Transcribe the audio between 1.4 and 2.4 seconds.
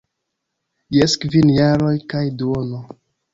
jaroj kaj